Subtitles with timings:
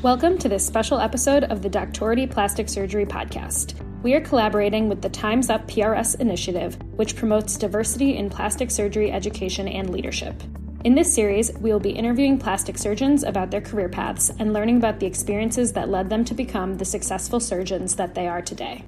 [0.00, 3.74] Welcome to this special episode of the Doctority Plastic Surgery Podcast.
[4.04, 9.10] We are collaborating with the Time's Up PRS initiative, which promotes diversity in plastic surgery
[9.10, 10.40] education and leadership.
[10.84, 14.76] In this series, we will be interviewing plastic surgeons about their career paths and learning
[14.76, 18.84] about the experiences that led them to become the successful surgeons that they are today.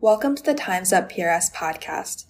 [0.00, 2.24] Welcome to the Time's Up PRS podcast.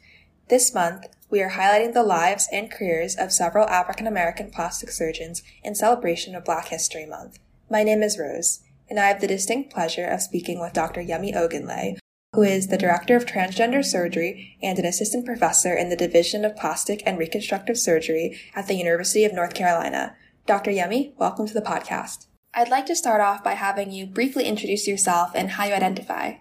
[0.49, 5.45] This month, we are highlighting the lives and careers of several African American plastic surgeons
[5.63, 7.39] in celebration of Black History Month.
[7.71, 11.03] My name is Rose, and I have the distinct pleasure of speaking with Dr.
[11.03, 11.99] Yemi Ogunleye,
[12.35, 16.57] who is the Director of Transgender Surgery and an Assistant Professor in the Division of
[16.57, 20.17] Plastic and Reconstructive Surgery at the University of North Carolina.
[20.47, 20.71] Dr.
[20.71, 22.29] Yemi, welcome to the podcast.
[22.55, 26.37] I'd like to start off by having you briefly introduce yourself and how you identify.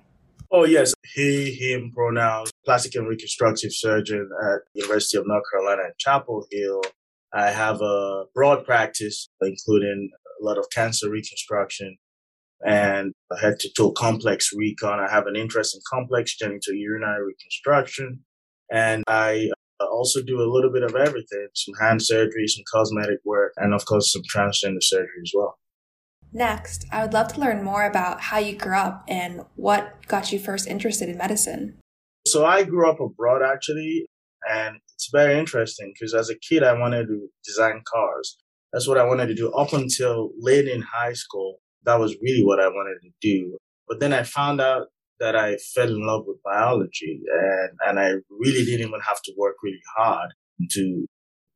[0.50, 0.94] Oh, yes.
[1.14, 6.84] He, him pronouns, plastic and reconstructive surgeon at University of North Carolina at Chapel Hill.
[7.34, 11.98] I have a broad practice, including a lot of cancer reconstruction
[12.66, 15.00] and head to toe complex recon.
[15.00, 18.24] I have an interest in complex genitourinary reconstruction.
[18.72, 23.20] And I uh, also do a little bit of everything some hand surgery, some cosmetic
[23.26, 25.58] work, and of course, some transgender surgery as well.
[26.34, 30.32] Next, I would love to learn more about how you grew up and what got
[30.32, 31.78] you first interested in medicine.
[32.28, 34.08] So, I grew up abroad actually,
[34.50, 38.38] and it's very interesting because as a kid, I wanted to design cars.
[38.74, 41.60] That's what I wanted to do up until late in high school.
[41.84, 43.58] That was really what I wanted to do.
[43.88, 44.88] But then I found out
[45.20, 49.34] that I fell in love with biology and, and I really didn't even have to
[49.38, 50.30] work really hard
[50.72, 51.06] to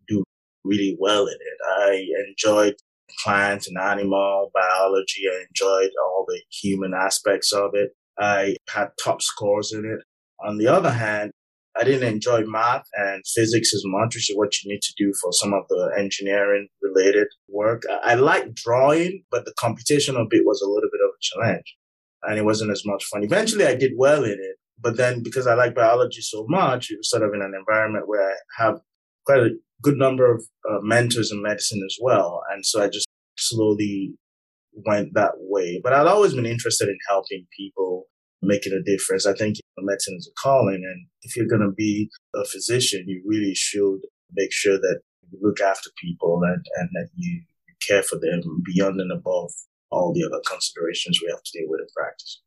[0.08, 0.24] do
[0.64, 1.58] really well in it.
[1.80, 2.76] I enjoyed
[3.24, 5.24] plant and animal biology.
[5.30, 7.92] I enjoyed all the human aspects of it.
[8.18, 10.04] I had top scores in it.
[10.46, 11.32] On the other hand,
[11.80, 15.14] I didn't enjoy math and physics as much, which is what you need to do
[15.22, 17.84] for some of the engineering related work.
[18.04, 21.76] I, like drawing, but the computational bit was a little bit of a challenge
[22.24, 23.24] and it wasn't as much fun.
[23.24, 26.98] Eventually I did well in it, but then because I like biology so much, it
[26.98, 28.80] was sort of in an environment where I have
[29.26, 29.50] quite a
[29.82, 32.42] good number of uh, mentors in medicine as well.
[32.52, 33.08] And so I just
[33.38, 34.14] slowly
[34.74, 35.80] went that way.
[35.84, 38.06] But I'd always been interested in helping people
[38.42, 39.26] making a difference.
[39.26, 43.22] I think medicine is a calling, and if you're going to be a physician, you
[43.26, 44.00] really should
[44.34, 45.00] make sure that
[45.30, 47.42] you look after people and, and that you
[47.88, 49.52] care for them beyond and above
[49.92, 52.42] all the other considerations we have to deal with in practice.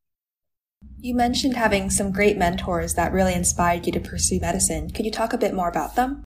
[0.98, 4.90] You mentioned having some great mentors that really inspired you to pursue medicine.
[4.90, 6.24] Could you talk a bit more about them?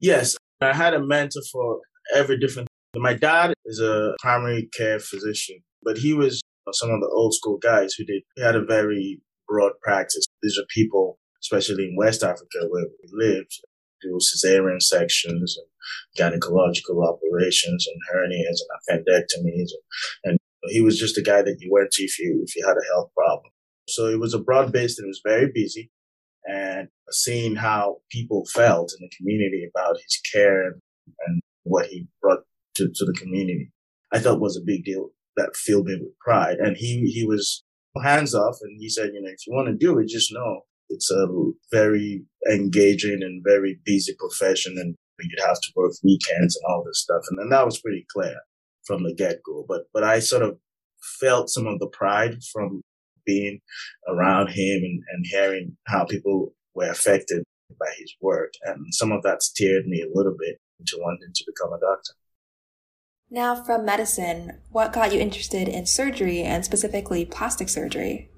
[0.00, 1.80] Yes, I had a mentor for
[2.14, 2.68] every different.
[2.94, 6.40] My dad is a primary care physician, but he was
[6.72, 10.26] some of the old school guys who did he had a very broad practice.
[10.42, 13.60] These are people, especially in West Africa where we lived,
[14.02, 15.68] do cesarean sections and
[16.18, 19.70] gynecological operations and hernias and appendectomies.
[20.24, 22.66] And, and he was just a guy that you went to if you if you
[22.66, 23.52] had a health problem.
[23.88, 25.90] So it was a broad based and it was very busy.
[26.44, 30.74] And seeing how people felt in the community about his care
[31.26, 32.40] and what he brought
[32.76, 33.72] to, to the community,
[34.12, 36.56] I thought was a big deal that filled me with pride.
[36.58, 37.64] And he, he was
[38.00, 40.62] hands off and he said, you know, if you want to do it, just know
[40.88, 41.26] it's a
[41.72, 47.00] very engaging and very busy profession and you'd have to work weekends and all this
[47.00, 47.22] stuff.
[47.30, 48.36] And that was pretty clear
[48.86, 49.64] from the get go.
[49.68, 50.58] But, but I sort of
[51.20, 52.82] felt some of the pride from
[53.24, 53.60] being
[54.08, 57.42] around him and, and hearing how people were affected
[57.78, 58.52] by his work.
[58.62, 62.12] And some of that steered me a little bit into wanting to become a doctor.
[63.30, 68.30] Now, from medicine, what got you interested in surgery and specifically plastic surgery?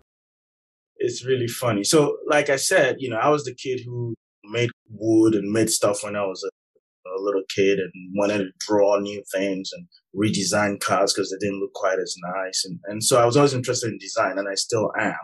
[0.97, 1.85] It's really funny.
[1.85, 5.69] So, like I said, you know, I was the kid who made wood and made
[5.69, 9.87] stuff when I was a, a little kid and wanted to draw new things and
[10.17, 12.65] redesign cars because they didn't look quite as nice.
[12.65, 15.15] And, and so I was always interested in design and I still am.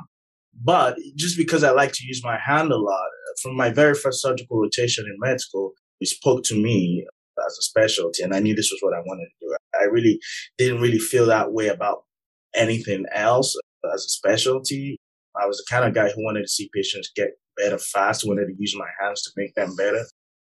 [0.62, 3.94] But just because I like to use my hand a lot, uh, from my very
[3.94, 7.06] first surgical rotation in med school, it spoke to me
[7.44, 8.22] as a specialty.
[8.22, 9.56] And I knew this was what I wanted to do.
[9.80, 10.18] I really
[10.58, 12.04] didn't really feel that way about
[12.54, 13.56] anything else
[13.92, 14.98] as a specialty.
[15.40, 18.46] I was the kind of guy who wanted to see patients get better fast, wanted
[18.46, 20.04] to use my hands to make them better.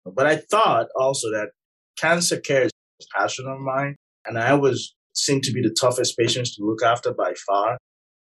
[0.05, 1.49] But I thought also that
[1.97, 2.71] cancer care is
[3.01, 3.95] a passion of mine.
[4.25, 7.77] And I always seemed to be the toughest patients to look after by far.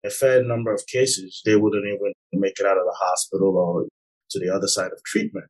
[0.04, 3.86] A fair number of cases, they wouldn't even make it out of the hospital or
[4.32, 5.46] to the other side of treatment.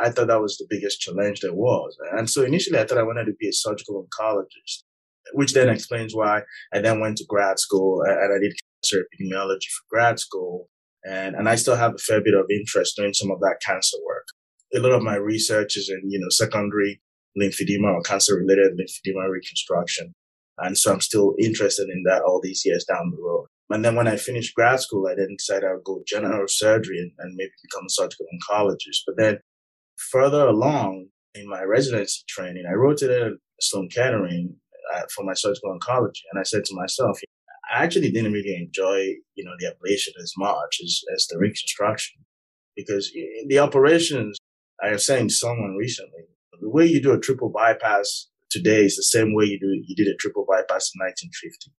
[0.00, 1.96] I thought that was the biggest challenge there was.
[2.12, 4.82] And so initially I thought I wanted to be a surgical oncologist,
[5.32, 9.68] which then explains why I then went to grad school and I did cancer epidemiology
[9.70, 10.68] for grad school.
[11.08, 13.96] And, and I still have a fair bit of interest doing some of that cancer
[14.04, 14.26] work.
[14.74, 17.00] A lot of my research is in, you know, secondary
[17.40, 20.12] lymphedema or cancer related lymphedema reconstruction.
[20.58, 23.46] And so I'm still interested in that all these years down the road.
[23.70, 26.98] And then when I finished grad school, I then decided I would go general surgery
[26.98, 29.02] and, and maybe become a surgical oncologist.
[29.06, 29.38] But then
[29.96, 34.54] further along in my residency training, I rotated at Sloan Kettering
[34.94, 36.22] uh, for my surgical oncology.
[36.32, 37.18] And I said to myself,
[37.72, 42.24] I actually didn't really enjoy, you know, the ablation as much as, as the reconstruction
[42.76, 43.10] because
[43.48, 44.38] the operations,
[44.82, 46.26] I was saying someone recently,
[46.60, 49.96] the way you do a triple bypass today is the same way you do you
[49.96, 51.72] did a triple bypass in 1950.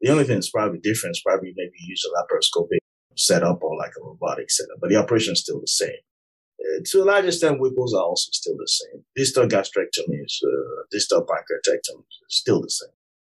[0.00, 2.78] The only thing that's probably different is probably maybe you use a laparoscopic
[3.16, 6.02] setup or like a robotic setup, but the operation is still the same.
[6.84, 9.02] To a large extent, Whipples are also still the same.
[9.16, 12.90] Distal gastrectomy is, uh, distal pancreatectomy is still the same.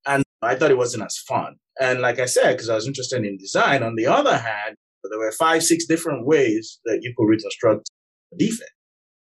[0.05, 1.57] And I thought it wasn't as fun.
[1.79, 5.19] And like I said, because I was interested in design, on the other hand, there
[5.19, 7.89] were five, six different ways that you could reconstruct
[8.33, 8.71] a defect.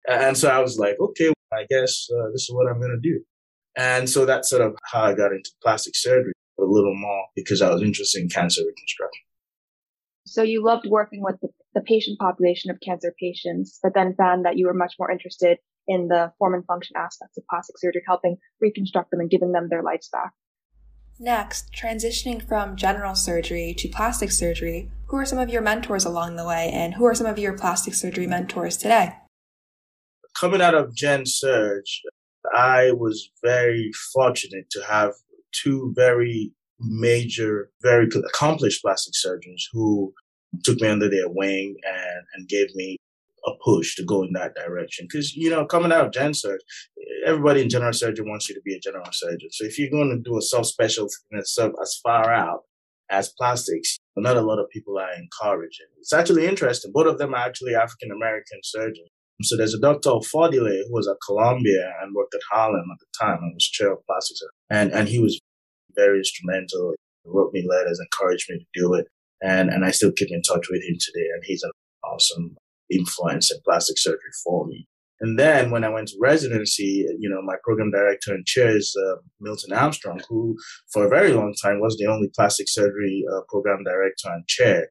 [0.09, 3.09] And so I was like, okay, I guess uh, this is what I'm going to
[3.09, 3.21] do.
[3.77, 7.63] And so that's sort of how I got into plastic surgery a little more because
[7.63, 9.23] I was interested in cancer reconstruction.
[10.27, 14.45] So you loved working with the, the patient population of cancer patients, but then found
[14.45, 18.03] that you were much more interested in the form and function aspects of plastic surgery,
[18.07, 20.33] helping reconstruct them and giving them their lives back.
[21.21, 26.37] Next, transitioning from general surgery to plastic surgery, who are some of your mentors along
[26.37, 29.17] the way and who are some of your plastic surgery mentors today?
[30.39, 31.83] Coming out of Gen Surg,
[32.55, 35.15] I was very fortunate to have
[35.53, 40.15] two very major, very accomplished plastic surgeons who
[40.65, 42.97] took me under their wing and, and gave me
[43.47, 45.07] a push to go in that direction.
[45.09, 46.61] Because, you know, coming out of gen surg,
[47.27, 49.49] everybody in general surgery wants you to be a general surgeon.
[49.53, 52.63] So if you're going to do a subspecialty that's as far out
[53.11, 55.87] as plastics, not a lot of people are encouraging.
[55.99, 56.93] It's actually interesting.
[56.93, 59.09] Both of them are actually African American surgeons.
[59.43, 60.11] So there's a Dr.
[60.11, 63.93] Ofodile who was at Columbia and worked at Harlem at the time and was chair
[63.93, 64.43] of plastics.
[64.69, 65.41] And, and he was
[65.95, 66.95] very instrumental.
[67.23, 69.07] He wrote me letters, encouraged me to do it.
[69.43, 71.27] And, and I still keep in touch with him today.
[71.35, 71.71] And he's an
[72.05, 72.57] awesome
[72.91, 74.87] influence in plastic surgery for me.
[75.21, 78.97] And then when I went to residency, you know, my program director and chair is
[78.97, 80.57] uh, Milton Armstrong, who
[80.93, 84.89] for a very long time was the only plastic surgery uh, program director and chair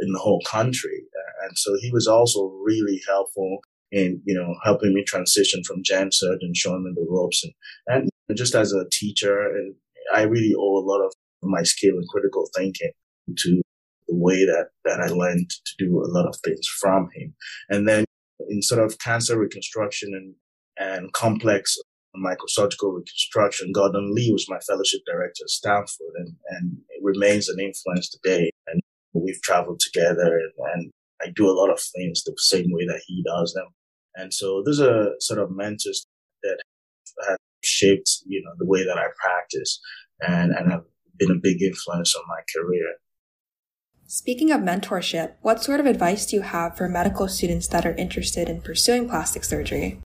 [0.00, 1.02] in the whole country.
[1.42, 3.58] And so he was also really helpful
[3.90, 7.44] in, you know, helping me transition from gen surg and showing me the ropes.
[7.88, 9.74] And, and just as a teacher, and
[10.14, 11.12] I really owe a lot of
[11.42, 12.90] my skill in critical thinking
[13.38, 13.62] to
[14.08, 17.34] the way that, that I learned to do a lot of things from him.
[17.68, 18.04] And then
[18.48, 20.34] in sort of cancer reconstruction and,
[20.78, 21.76] and complex
[22.16, 28.08] microsurgical reconstruction, Gordon Lee was my fellowship director at Stanford and, and remains an influence
[28.08, 28.50] today.
[28.68, 28.80] And
[29.12, 30.92] we've traveled together and, and
[31.22, 33.68] I do a lot of things the same way that he does them.
[34.14, 36.06] And so those are sort of mentors
[36.42, 36.58] that
[37.28, 39.80] have shaped, you know, the way that I practice
[40.20, 40.84] and, and have
[41.18, 42.94] been a big influence on my career.
[44.08, 47.94] Speaking of mentorship, what sort of advice do you have for medical students that are
[47.94, 50.00] interested in pursuing plastic surgery?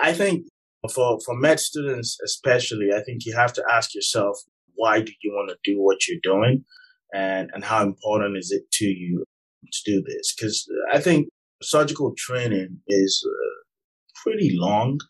[0.00, 0.46] I think
[0.94, 4.38] for, for med students, especially, I think you have to ask yourself,
[4.74, 6.64] why do you want to do what you're doing?
[7.12, 9.24] And, and how important is it to you
[9.72, 10.32] to do this?
[10.32, 11.28] Because I think
[11.62, 15.00] surgical training is uh, pretty long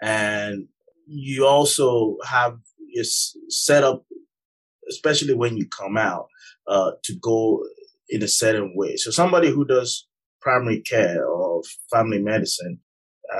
[0.00, 0.68] and
[1.06, 3.04] you also have your
[3.48, 4.04] set up,
[4.88, 6.26] especially when you come out
[6.66, 7.64] uh, to go
[8.08, 8.96] in a certain way.
[8.96, 10.06] So somebody who does
[10.40, 12.80] primary care or family medicine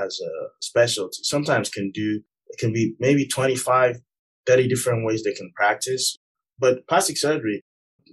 [0.03, 0.31] as a
[0.61, 3.97] specialty sometimes can do, it can be maybe 25,
[4.45, 6.17] 30 different ways they can practice.
[6.59, 7.63] But plastic surgery,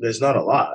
[0.00, 0.74] there's not a lot.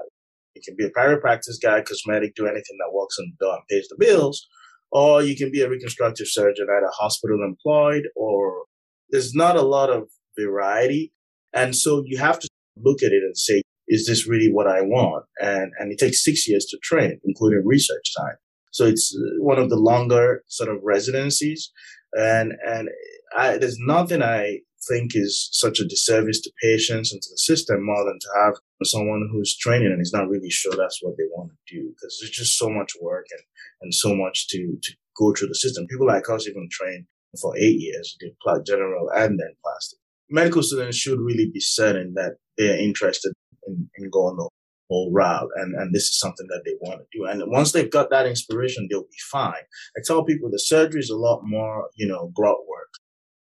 [0.55, 3.55] You can be a private practice guy, cosmetic, do anything that walks in the door
[3.55, 4.47] and pays the bills.
[4.91, 8.65] Or you can be a reconstructive surgeon at a hospital employed, or
[9.09, 11.13] there's not a lot of variety.
[11.53, 14.81] And so you have to look at it and say, is this really what I
[14.81, 15.25] want?
[15.41, 18.35] And, and it takes six years to train, including research time.
[18.71, 21.71] So it's uh, one of the longer sort of residencies.
[22.13, 22.89] And, and
[23.37, 27.85] I, there's nothing I think is such a disservice to patients and to the system
[27.85, 31.25] more than to have someone who's training and is not really sure that's what they
[31.31, 33.41] want to do because there's just so much work and,
[33.81, 35.85] and so much to, to go through the system.
[35.87, 37.05] People like us even train
[37.39, 38.33] for eight years, did
[38.65, 40.00] general and then plastic.
[40.31, 43.33] Medical students should really be certain that they're interested
[43.67, 44.49] in, in going the
[44.89, 45.49] whole route.
[45.55, 47.25] And, and this is something that they want to do.
[47.25, 49.63] And once they've got that inspiration, they'll be fine.
[49.97, 52.89] I tell people the surgery is a lot more, you know, grunt work.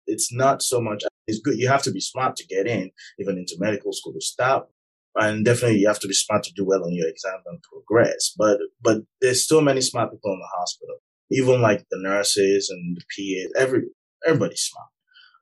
[0.05, 1.57] It's not so much, it's good.
[1.57, 4.71] You have to be smart to get in, even into medical school to stop.
[5.15, 8.33] And definitely you have to be smart to do well on your exam and progress.
[8.37, 10.97] But, but there's so many smart people in the hospital,
[11.31, 13.83] even like the nurses and the PAs, every,
[14.25, 14.89] everybody's smart.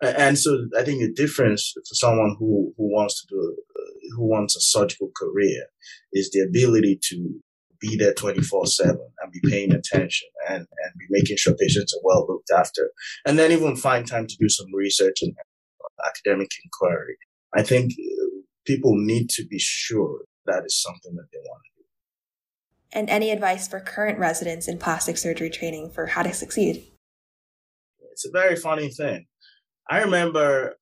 [0.01, 3.55] And so I think the difference for someone who, who wants to do,
[4.15, 5.65] who wants a surgical career
[6.13, 7.41] is the ability to
[7.79, 12.01] be there 24 7 and be paying attention and, and be making sure patients are
[12.03, 12.91] well looked after.
[13.25, 15.33] And then even find time to do some research and
[16.05, 17.17] academic inquiry.
[17.55, 21.81] I think uh, people need to be sure that is something that they want to
[21.81, 21.85] do.
[22.99, 26.85] And any advice for current residents in plastic surgery training for how to succeed?
[28.11, 29.27] It's a very funny thing.
[29.89, 30.75] I remember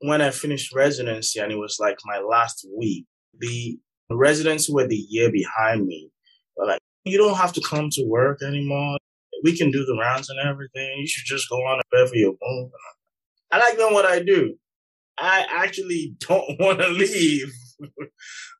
[0.00, 3.06] when I finished residency and it was like my last week,
[3.38, 3.78] the
[4.10, 6.10] residents who were the year behind me
[6.56, 8.98] were like, you don't have to come to work anymore.
[9.42, 10.98] We can do the rounds and everything.
[10.98, 12.70] You should just go on a bed for your wound.
[13.50, 14.54] I like doing what I do.
[15.18, 17.52] I actually don't want to leave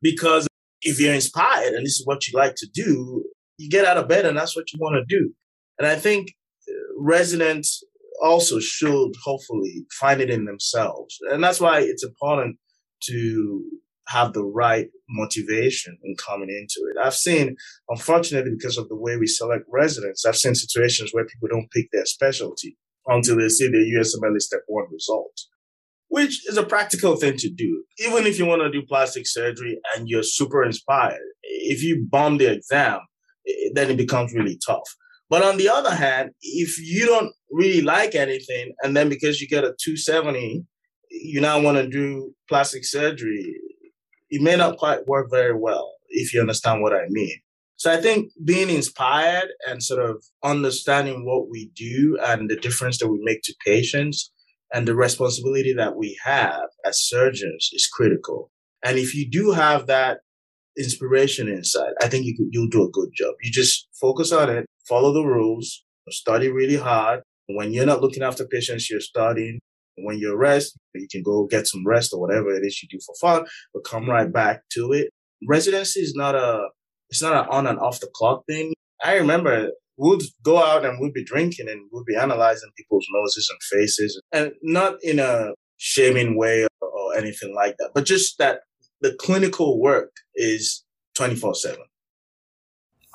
[0.02, 0.48] because
[0.82, 3.24] if you're inspired and this is what you like to do,
[3.58, 5.32] you get out of bed and that's what you want to do.
[5.78, 6.34] And I think
[6.68, 7.82] uh, residents
[8.22, 11.18] also should hopefully find it in themselves.
[11.30, 12.56] And that's why it's important
[13.04, 13.64] to
[14.08, 16.96] have the right motivation in coming into it.
[16.98, 17.56] I've seen,
[17.88, 21.90] unfortunately, because of the way we select residents, I've seen situations where people don't pick
[21.92, 25.38] their specialty until they see the USMLE step one result,
[26.08, 27.84] which is a practical thing to do.
[27.98, 32.38] Even if you want to do plastic surgery and you're super inspired, if you bomb
[32.38, 33.00] the exam,
[33.46, 34.88] eh, then it becomes really tough.
[35.30, 39.48] But on the other hand, if you don't really like anything, and then because you
[39.48, 40.64] get a 270,
[41.10, 43.54] you now want to do plastic surgery,
[44.30, 47.36] it may not quite work very well, if you understand what I mean.
[47.76, 52.98] So I think being inspired and sort of understanding what we do and the difference
[52.98, 54.32] that we make to patients
[54.72, 58.50] and the responsibility that we have as surgeons is critical.
[58.84, 60.18] And if you do have that
[60.76, 63.34] inspiration inside, I think you you'll do a good job.
[63.42, 67.20] You just focus on it, follow the rules, study really hard.
[67.46, 69.60] When you're not looking after patients, you're studying.
[69.96, 73.00] When you rest, you can go get some rest or whatever it is you do
[73.04, 75.10] for fun, but come right back to it.
[75.48, 76.68] Residency is not a
[77.10, 78.74] it's not an on and off the clock thing.
[79.02, 83.48] I remember we'd go out and we'd be drinking and we'd be analyzing people's noses
[83.50, 88.38] and faces and not in a shaming way or, or anything like that, but just
[88.38, 88.60] that
[89.00, 91.78] the clinical work is 24 7.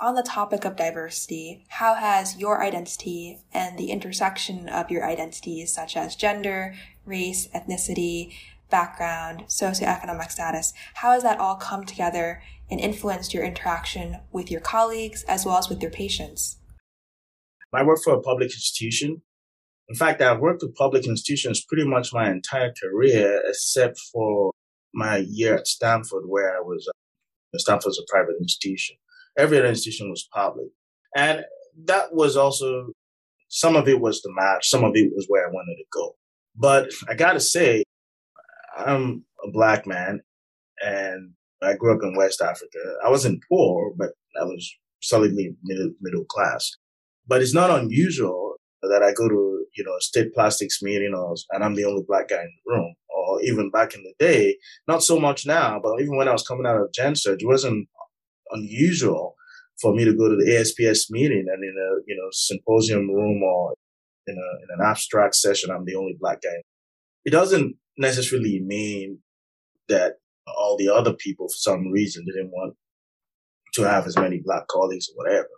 [0.04, 5.74] On the topic of diversity, how has your identity and the intersection of your identities,
[5.74, 8.34] such as gender, race, ethnicity,
[8.70, 14.60] background, socioeconomic status, how has that all come together and influenced your interaction with your
[14.60, 16.58] colleagues as well as with your patients?
[17.74, 19.22] I work for a public institution.
[19.88, 24.52] In fact, I've worked with public institutions pretty much my entire career, except for
[24.94, 26.90] my year at Stanford, where I was.
[26.90, 28.98] Uh, Stanford's a private institution.
[29.38, 30.68] Every other institution was public,
[31.16, 31.44] and
[31.86, 32.92] that was also
[33.50, 36.16] some of it was the match, some of it was where I wanted to go.
[36.56, 37.84] But I got to say,
[38.78, 40.22] I'm a black man,
[40.84, 42.80] and I grew up in West Africa.
[43.06, 44.10] I wasn't poor, but
[44.40, 44.72] I was
[45.02, 46.72] solidly middle, middle class.
[47.28, 51.36] But it's not unusual that I go to, you know, a state plastics meeting or,
[51.52, 52.96] and I'm the only black guy in the room.
[53.10, 56.46] Or even back in the day, not so much now, but even when I was
[56.46, 57.88] coming out of Gen Surg, it wasn't
[58.54, 59.36] unusual
[59.82, 63.42] for me to go to the ASPS meeting and in a, you know, symposium room
[63.44, 63.74] or
[64.28, 66.62] in, a, in an abstract session, I'm the only black guy.
[67.26, 69.20] It doesn't necessarily mean
[69.90, 70.14] that
[70.48, 72.76] all the other people, for some reason, didn't want
[73.74, 75.50] to have as many black colleagues or whatever.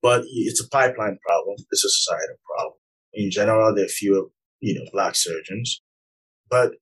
[0.00, 1.56] But it's a pipeline problem.
[1.70, 2.78] It's a societal problem.
[3.14, 4.26] In general, there are fewer,
[4.60, 5.80] you know, black surgeons.
[6.50, 6.72] But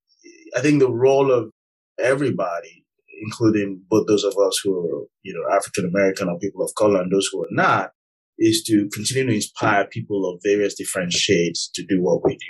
[0.56, 1.50] I think the role of
[1.99, 2.79] everybody,
[3.21, 7.00] including both those of us who are, you know, African American or people of color
[7.03, 7.91] and those who are not,
[8.39, 12.47] is to continue to inspire people of various different shades to do what we do.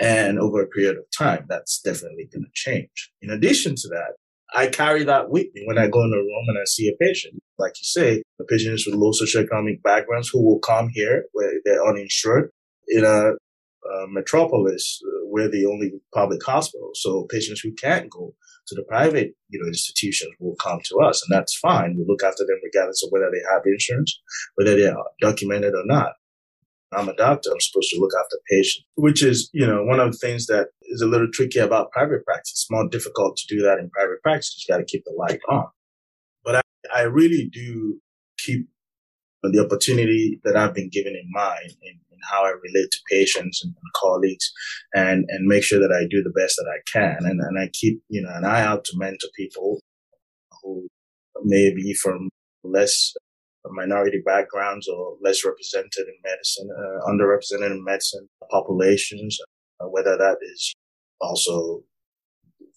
[0.00, 3.10] And over a period of time, that's definitely going to change.
[3.20, 4.14] In addition to that,
[4.54, 6.96] I carry that with me when I go in a room and I see a
[7.04, 7.34] patient.
[7.58, 11.86] Like you say, the patients with low socioeconomic backgrounds who will come here where they're
[11.86, 12.50] uninsured
[12.88, 15.00] in a, a metropolis.
[15.04, 16.92] Uh, we're the only public hospital.
[16.94, 18.34] So patients who can't go
[18.68, 21.96] to the private, you know, institutions will come to us and that's fine.
[21.96, 24.20] We look after them regardless of whether they have insurance,
[24.54, 26.12] whether they are documented or not.
[26.92, 27.50] I'm a doctor.
[27.52, 30.68] I'm supposed to look after patients, which is, you know, one of the things that
[30.84, 32.52] is a little tricky about private practice.
[32.52, 34.64] It's more difficult to do that in private practice.
[34.66, 35.66] You got to keep the light on.
[36.44, 36.60] But I,
[36.94, 38.00] I really do
[38.38, 38.68] keep
[39.42, 43.62] the opportunity that I've been given in mind in, in how I relate to patients
[43.62, 44.50] and, and, colleagues
[44.94, 47.18] and, and make sure that I do the best that I can.
[47.20, 49.80] And, and I keep, you know, an eye out to mentor people
[50.62, 50.88] who
[51.44, 52.30] may be from
[52.64, 53.14] less
[53.70, 59.38] minority backgrounds or less represented in medicine, uh, underrepresented in medicine populations.
[59.80, 60.74] uh, whether that is
[61.20, 61.82] also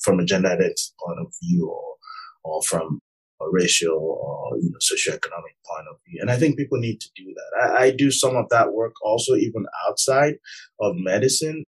[0.03, 1.95] from a gender identity point of view or,
[2.43, 2.99] or from
[3.41, 6.19] a racial or you know socioeconomic point of view.
[6.21, 7.61] And I think people need to do that.
[7.61, 10.35] I, I do some of that work also even outside
[10.79, 11.63] of medicine.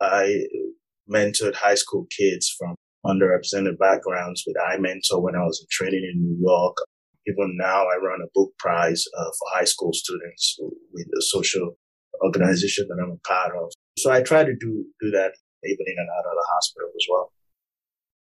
[0.00, 0.44] I
[1.10, 2.74] mentored high school kids from
[3.04, 6.76] underrepresented backgrounds with I iMentor when I was in training in New York.
[7.26, 10.56] Even now, I run a book prize uh, for high school students
[10.92, 11.76] with a social
[12.24, 13.70] organization that I'm a part of.
[13.98, 15.32] So I try to do do that
[15.64, 17.32] even in and out of the hospital as well.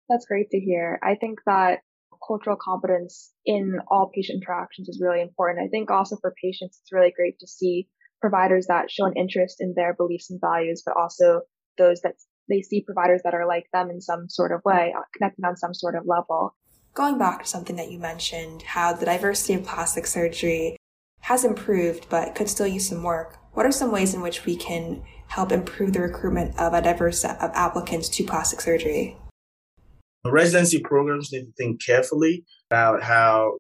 [0.09, 0.99] That's great to hear.
[1.03, 1.81] I think that
[2.27, 5.65] cultural competence in all patient interactions is really important.
[5.65, 7.89] I think also for patients, it's really great to see
[8.21, 11.43] providers that show an interest in their beliefs and values, but also
[11.79, 12.15] those that
[12.49, 15.57] they see providers that are like them in some sort of way, uh, connecting on
[15.57, 16.55] some sort of level.
[16.95, 20.77] Going back to something that you mentioned, how the diversity of plastic surgery
[21.21, 23.39] has improved but could still use some work.
[23.53, 27.21] What are some ways in which we can help improve the recruitment of a diverse
[27.21, 29.17] set of applicants to plastic surgery?
[30.27, 33.59] Residency programs need to think carefully about how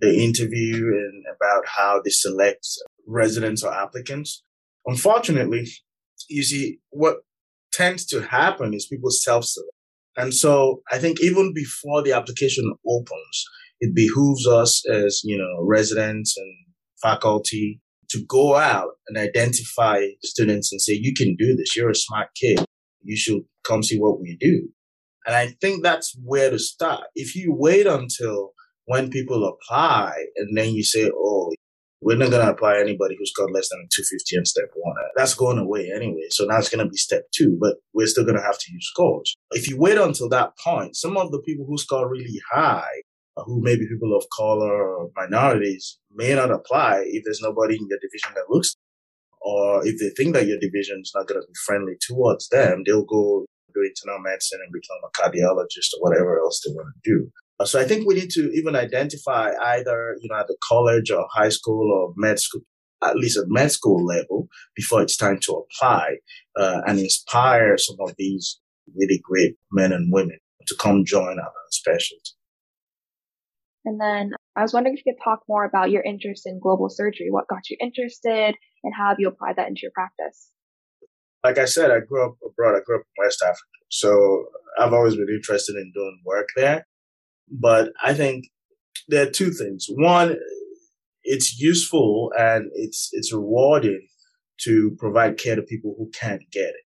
[0.00, 2.66] they interview and about how they select
[3.06, 4.42] residents or applicants.
[4.86, 5.66] Unfortunately,
[6.28, 7.18] you see, what
[7.72, 9.70] tends to happen is people self select.
[10.16, 13.44] And so I think even before the application opens,
[13.80, 16.54] it behooves us as, you know, residents and
[17.00, 17.80] faculty
[18.10, 21.76] to go out and identify students and say, you can do this.
[21.76, 22.64] You're a smart kid.
[23.02, 24.68] You should come see what we do.
[25.30, 27.04] And I think that's where to start.
[27.14, 28.50] If you wait until
[28.86, 31.52] when people apply and then you say, oh,
[32.00, 34.96] we're not going to apply anybody who's got less than 250 in step one.
[35.14, 36.26] That's going away anyway.
[36.30, 38.72] So now it's going to be step two, but we're still going to have to
[38.72, 39.36] use scores.
[39.52, 43.02] If you wait until that point, some of the people who score really high,
[43.36, 47.76] uh, who may be people of color or minorities, may not apply if there's nobody
[47.76, 48.74] in your division that looks,
[49.42, 52.82] or if they think that your division is not going to be friendly towards them,
[52.84, 57.10] they'll go do internal medicine and become a cardiologist or whatever else they want to
[57.10, 57.30] do.
[57.58, 61.10] Uh, so I think we need to even identify either, you know, at the college
[61.10, 62.62] or high school or med school,
[63.02, 66.16] at least at med school level, before it's time to apply
[66.58, 68.58] uh, and inspire some of these
[68.96, 72.32] really great men and women to come join our specialty.
[73.84, 76.88] And then I was wondering if you could talk more about your interest in global
[76.90, 77.28] surgery.
[77.30, 78.54] What got you interested
[78.84, 80.50] and how have you applied that into your practice?
[81.42, 82.76] Like I said, I grew up abroad.
[82.76, 83.60] I grew up in West Africa.
[83.88, 84.46] So
[84.78, 86.86] I've always been interested in doing work there.
[87.50, 88.46] But I think
[89.08, 89.86] there are two things.
[89.88, 90.36] One,
[91.24, 94.06] it's useful and it's it's rewarding
[94.62, 96.84] to provide care to people who can't get it.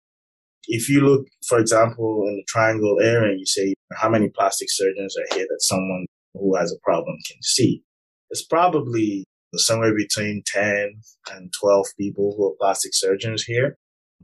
[0.68, 4.68] If you look, for example, in the triangle area and you say how many plastic
[4.70, 7.82] surgeons are here that someone who has a problem can see,
[8.30, 9.24] it's probably
[9.56, 11.00] somewhere between 10
[11.32, 13.76] and 12 people who are plastic surgeons here,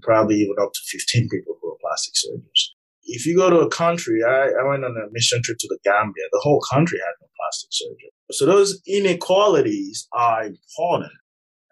[0.02, 2.74] probably even up to 15 people who are plastic surgeons
[3.08, 5.78] if you go to a country, I, I went on a mission trip to the
[5.82, 8.12] Gambia, the whole country had no plastic surgery.
[8.30, 11.12] So those inequalities are important.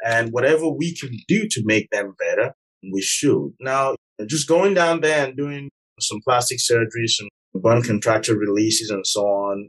[0.04, 2.54] And whatever we can do to make them better,
[2.92, 3.52] we should.
[3.60, 9.06] Now, just going down there and doing some plastic surgery, some bone contracture releases and
[9.06, 9.68] so on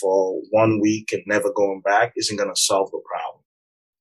[0.00, 3.42] for one week and never going back isn't going to solve the problem.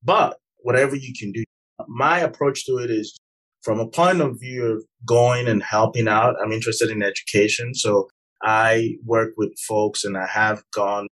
[0.04, 1.44] But whatever you can do,
[1.88, 3.18] my approach to it is
[3.64, 7.74] from a point of view of going and helping out, I'm interested in education.
[7.74, 8.08] So
[8.44, 11.08] I work with folks and I have gone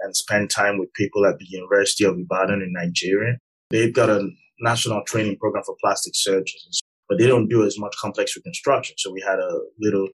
[0.00, 3.38] and spent time with people at the University of Ibadan in Nigeria.
[3.70, 4.28] They've got a
[4.60, 8.96] national training program for plastic surgeons, but they don't do as much complex reconstruction.
[8.98, 10.08] So we had a little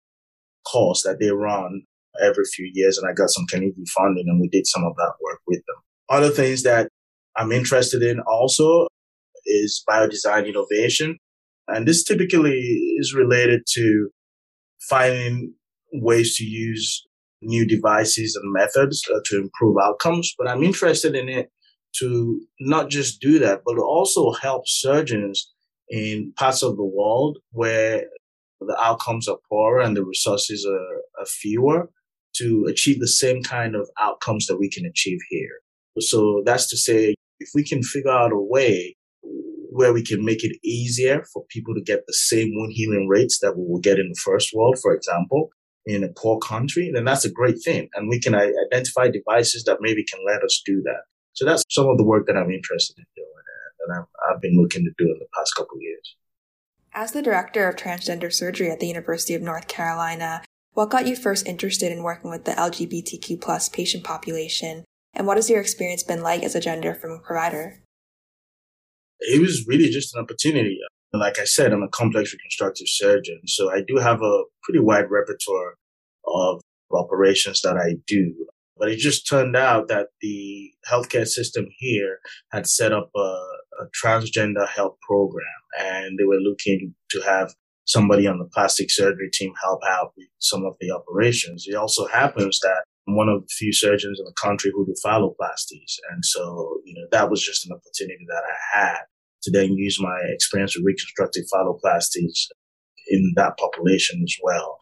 [0.71, 1.83] course that they run
[2.23, 5.13] every few years and I got some Carnegie funding and we did some of that
[5.21, 5.77] work with them.
[6.09, 6.89] Other things that
[7.37, 8.87] I'm interested in also
[9.47, 11.19] is biodesign innovation.
[11.69, 12.61] And this typically
[12.99, 14.09] is related to
[14.89, 15.55] finding
[15.93, 17.03] ways to use
[17.41, 20.35] new devices and methods uh, to improve outcomes.
[20.39, 21.51] But I'm interested in it
[21.99, 25.53] to not just do that, but also help surgeons
[25.89, 28.05] in parts of the world where
[28.61, 31.91] the outcomes are poorer and the resources are, are fewer
[32.37, 35.61] to achieve the same kind of outcomes that we can achieve here.
[36.01, 38.97] So that's to say, if we can figure out a way
[39.75, 43.41] where we can make it easier for people to get the same wound healing rates
[43.41, 45.49] that we will get in the first world, for example,
[45.85, 47.89] in a poor country, then that's a great thing.
[47.95, 51.03] And we can identify devices that maybe can let us do that.
[51.33, 54.41] So that's some of the work that I'm interested in doing uh, and I've, I've
[54.41, 56.17] been looking to do in the past couple of years.
[56.93, 60.43] As the director of transgender surgery at the University of North Carolina,
[60.75, 64.85] what got you first interested in working with the LGBTQ plus patient population?
[65.13, 67.81] And what has your experience been like as a gender affirming provider?
[69.21, 70.79] It was really just an opportunity.
[71.13, 74.81] Uh, like I said, I'm a complex reconstructive surgeon, so I do have a pretty
[74.81, 75.75] wide repertoire
[76.27, 76.61] of
[76.93, 78.35] operations that I do.
[78.77, 82.19] But it just turned out that the healthcare system here
[82.51, 85.47] had set up a, a transgender health program
[85.79, 87.55] and they were looking to have
[87.87, 91.67] somebody on the plastic surgery team help out with some of the operations.
[91.69, 94.95] It also happens that I'm one of the few surgeons in the country who do
[95.05, 95.97] phalloplasties.
[96.11, 99.01] And so, you know, that was just an opportunity that I had
[99.43, 102.47] to then use my experience with reconstructive phalloplasties
[103.09, 104.79] in that population as well,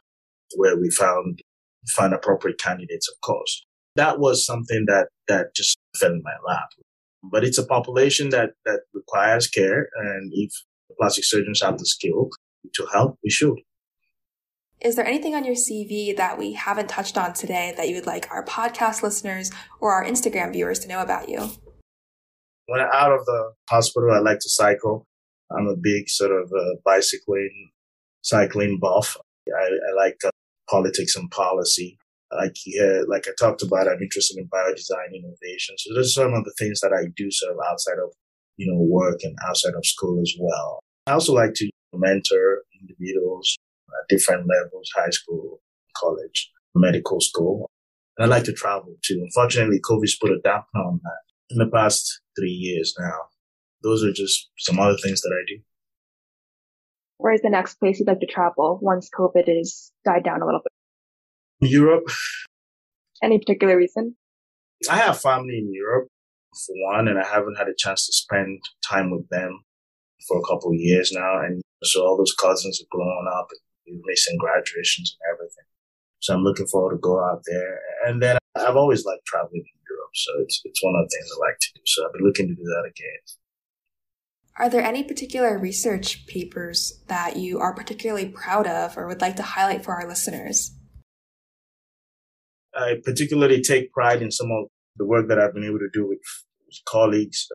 [0.56, 1.40] where we found
[1.88, 3.64] find appropriate candidates, of course.
[3.96, 6.68] That was something that that just fell in my lap.
[7.24, 10.52] But it's a population that that requires care, and if
[10.98, 12.30] plastic surgeons have the skill
[12.74, 13.58] to help, we should.
[14.84, 18.06] Is there anything on your CV that we haven't touched on today that you would
[18.06, 21.50] like our podcast listeners or our Instagram viewers to know about you?
[22.66, 25.06] When I'm out of the hospital, I like to cycle.
[25.56, 27.70] I'm a big sort of uh, bicycling,
[28.22, 29.16] cycling buff.
[29.56, 30.30] I, I like uh,
[30.68, 31.96] politics and policy.
[32.32, 35.76] Like uh, like I talked about, I'm interested in biodesign innovation.
[35.78, 38.10] So those are some of the things that I do sort of outside of
[38.56, 40.80] you know work and outside of school as well.
[41.06, 43.58] I also like to mentor individuals
[44.00, 45.60] at different levels, high school,
[45.96, 47.70] college, medical school.
[48.16, 49.20] And I like to travel too.
[49.22, 53.18] Unfortunately, COVID's put a damper on that in the past three years now.
[53.82, 55.62] Those are just some other things that I do.
[57.18, 60.44] Where is the next place you'd like to travel once COVID is died down a
[60.44, 61.70] little bit?
[61.70, 62.08] Europe.
[63.22, 64.16] Any particular reason?
[64.90, 66.08] I have family in Europe
[66.66, 69.60] for one, and I haven't had a chance to spend time with them
[70.26, 71.40] for a couple of years now.
[71.40, 73.48] And so all those cousins are growing up
[73.86, 75.64] missing graduations and everything.
[76.20, 77.80] So I'm looking forward to go out there.
[78.06, 80.10] And then I've always liked traveling in Europe.
[80.14, 81.80] So it's, it's one of the things I like to do.
[81.84, 83.20] So I've been looking to do that again.
[84.58, 89.36] Are there any particular research papers that you are particularly proud of or would like
[89.36, 90.76] to highlight for our listeners?
[92.74, 94.66] I particularly take pride in some of
[94.96, 96.20] the work that I've been able to do with
[96.86, 97.48] colleagues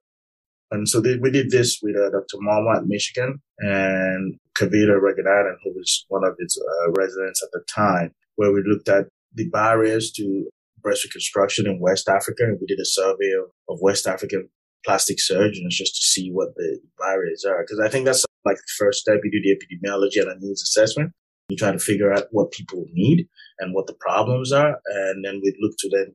[0.71, 2.37] and so they, we did this with uh, Dr.
[2.37, 7.63] Momoh at Michigan and Kavitha Ranganathan, who was one of its uh, residents at the
[7.73, 10.45] time, where we looked at the barriers to
[10.81, 12.43] breast reconstruction in West Africa.
[12.43, 14.49] And we did a survey of, of West African
[14.85, 17.63] plastic surgeons just to see what the barriers are.
[17.63, 19.19] Because I think that's like the first step.
[19.23, 21.11] You do the epidemiology and a needs assessment.
[21.49, 23.27] You try to figure out what people need
[23.59, 24.79] and what the problems are.
[24.85, 26.13] And then we look to then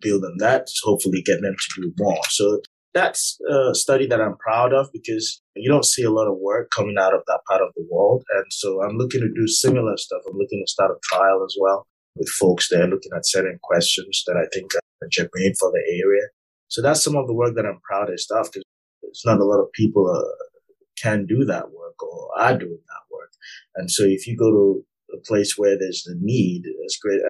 [0.00, 2.20] build on that to hopefully get them to do more.
[2.30, 2.60] So
[2.92, 6.70] that's a study that I'm proud of because you don't see a lot of work
[6.70, 8.24] coming out of that part of the world.
[8.34, 10.22] And so I'm looking to do similar stuff.
[10.28, 14.24] I'm looking to start a trial as well with folks there, looking at certain questions
[14.26, 16.26] that I think are germane for the area.
[16.68, 18.64] So that's some of the work that I'm proudest of because
[19.02, 20.44] it's not a lot of people uh,
[21.00, 23.30] can do that work or are doing that work.
[23.76, 27.20] And so if you go to a place where there's the need, it's great.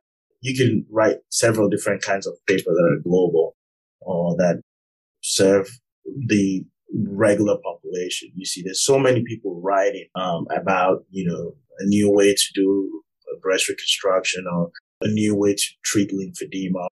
[0.40, 3.56] You can write several different kinds of paper that are global
[4.00, 4.62] or that
[5.20, 5.68] serve
[6.26, 8.30] the regular population.
[8.35, 12.46] You see, there's so many people writing um, about, you know, a new way to
[12.54, 13.02] do
[13.42, 14.70] breast reconstruction or
[15.02, 16.87] a new way to treat lymphedema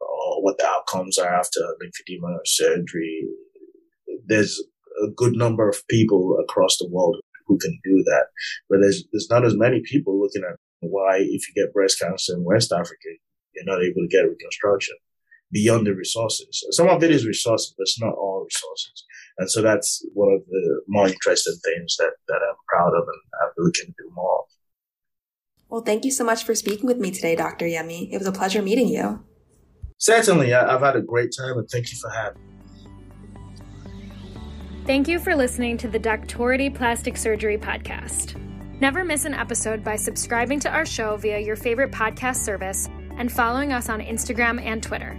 [0.00, 3.26] or what the outcomes are after lymphedema surgery.
[4.26, 4.62] There's
[5.02, 8.26] a good number of people across the world who can do that,
[8.70, 12.34] but there's there's not as many people looking at why if you get breast cancer
[12.34, 13.08] in West Africa,
[13.54, 14.96] you're not able to get reconstruction
[15.52, 16.64] beyond the resources.
[16.70, 19.04] Some of it is resources, but it's not all resources.
[19.38, 23.20] And so that's one of the more interesting things that, that I'm proud of and
[23.42, 24.44] I'm looking to do more.
[25.68, 27.66] Well, thank you so much for speaking with me today, Dr.
[27.66, 28.12] Yemi.
[28.12, 29.24] It was a pleasure meeting you.
[29.98, 30.52] Certainly.
[30.52, 32.52] I've had a great time and thank you for having me.
[34.84, 38.36] Thank you for listening to the Doctority Plastic Surgery Podcast.
[38.80, 43.30] Never miss an episode by subscribing to our show via your favorite podcast service and
[43.30, 45.16] following us on Instagram and Twitter.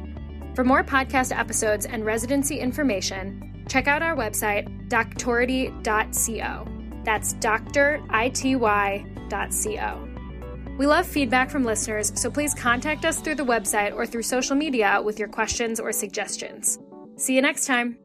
[0.56, 6.68] For more podcast episodes and residency information, check out our website, doctority.co.
[7.04, 10.10] That's doctority.co.
[10.78, 14.56] We love feedback from listeners, so please contact us through the website or through social
[14.56, 16.80] media with your questions or suggestions.
[17.16, 17.98] See you next time.